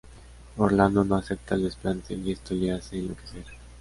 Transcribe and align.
Orlando 0.57 1.03
no 1.03 1.15
acepta 1.15 1.53
el 1.53 1.65
desplante 1.65 2.15
y 2.15 2.31
esto 2.31 2.55
le 2.55 2.71
hace 2.71 2.97
enloquecer. 2.97 3.45